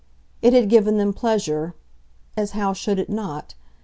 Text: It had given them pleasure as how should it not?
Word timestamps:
It 0.41 0.53
had 0.53 0.67
given 0.67 0.97
them 0.97 1.13
pleasure 1.13 1.75
as 2.35 2.53
how 2.53 2.73
should 2.73 2.97
it 2.97 3.07
not? 3.11 3.53